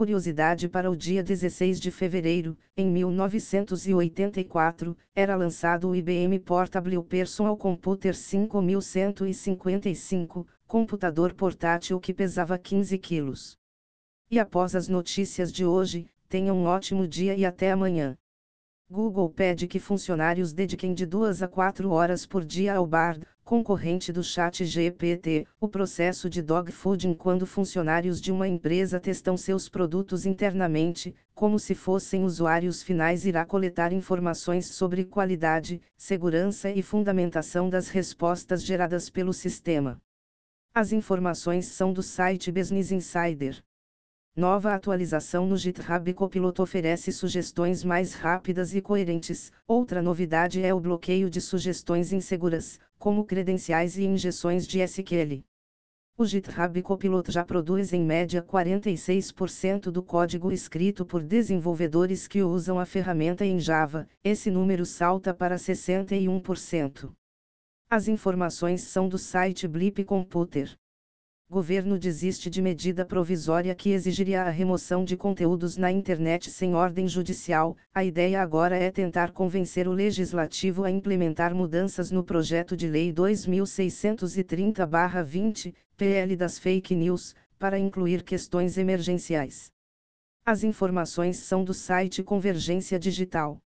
[0.00, 7.54] Curiosidade para o dia 16 de fevereiro, em 1984, era lançado o IBM Portable Personal
[7.54, 13.58] Computer 5155, computador portátil que pesava 15 quilos.
[14.30, 18.16] E após as notícias de hoje, tenha um ótimo dia e até amanhã.
[18.90, 24.12] Google pede que funcionários dediquem de 2 a 4 horas por dia ao Bard, concorrente
[24.12, 30.24] do Chat GPT, o processo de dogfooding quando funcionários de uma empresa testam seus produtos
[30.24, 37.88] internamente, como se fossem usuários finais irá coletar informações sobre qualidade, segurança e fundamentação das
[37.88, 40.00] respostas geradas pelo sistema.
[40.72, 43.60] As informações são do site Business Insider.
[44.36, 49.50] Nova atualização no GitHub Copilot oferece sugestões mais rápidas e coerentes.
[49.66, 55.42] Outra novidade é o bloqueio de sugestões inseguras, como credenciais e injeções de SQL.
[56.18, 62.78] O GitHub Copilot já produz em média 46% do código escrito por desenvolvedores que usam
[62.78, 67.10] a ferramenta em Java, esse número salta para 61%.
[67.88, 70.76] As informações são do site Blip Computer
[71.50, 77.08] governo desiste de medida provisória que exigiria a remoção de conteúdos na internet sem ordem
[77.08, 77.76] judicial.
[77.92, 83.12] A ideia agora é tentar convencer o legislativo a implementar mudanças no projeto de lei
[83.12, 89.72] 2630/20, PL das fake news, para incluir questões emergenciais.
[90.46, 93.58] As informações são do site Convergência Digital.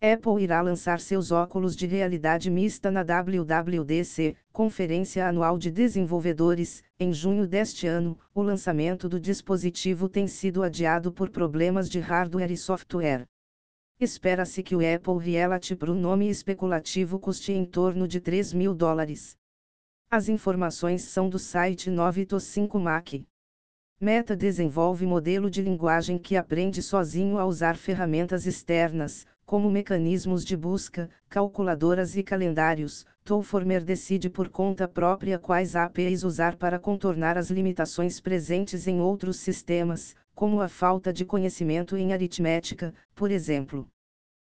[0.00, 7.14] Apple irá lançar seus óculos de realidade mista na WWDC, Conferência Anual de Desenvolvedores, em
[7.14, 8.18] junho deste ano.
[8.34, 13.26] O lançamento do dispositivo tem sido adiado por problemas de hardware e software.
[13.98, 19.34] Espera-se que o Apple Reality Pro nome especulativo custe em torno de 3 mil dólares.
[20.10, 23.14] As informações são do site 9to5 Mac.
[23.98, 30.56] Meta desenvolve modelo de linguagem que aprende sozinho a usar ferramentas externas, como mecanismos de
[30.56, 37.48] busca, calculadoras e calendários, Tollformer decide por conta própria quais APIs usar para contornar as
[37.48, 43.86] limitações presentes em outros sistemas, como a falta de conhecimento em aritmética, por exemplo.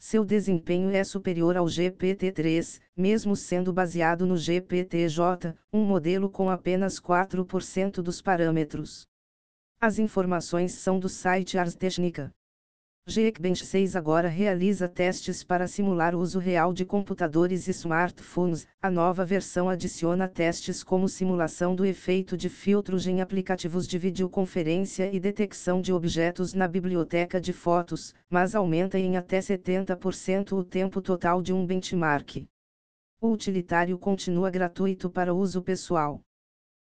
[0.00, 6.98] Seu desempenho é superior ao GPT-3, mesmo sendo baseado no GPT-J, um modelo com apenas
[6.98, 9.06] 4% dos parâmetros.
[9.80, 12.32] As informações são do site Ars Technica.
[13.04, 18.64] Geekbench 6 agora realiza testes para simular o uso real de computadores e smartphones.
[18.80, 25.12] A nova versão adiciona testes como simulação do efeito de filtros em aplicativos de videoconferência
[25.12, 31.02] e detecção de objetos na biblioteca de fotos, mas aumenta em até 70% o tempo
[31.02, 32.46] total de um benchmark.
[33.20, 36.20] O utilitário continua gratuito para uso pessoal.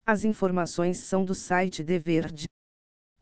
[0.05, 2.47] As informações são do site The Verge.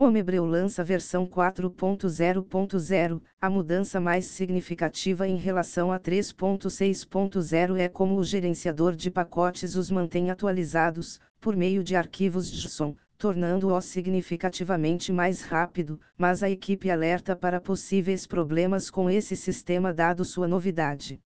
[0.02, 3.22] Omebreu lança versão 4.0.0.
[3.42, 9.92] A mudança mais significativa em relação a 3.6.0 é como o gerenciador de pacotes os
[9.92, 17.36] mantém atualizados, por meio de arquivos JSON, tornando-o significativamente mais rápido, mas a equipe alerta
[17.36, 21.20] para possíveis problemas com esse sistema dado sua novidade.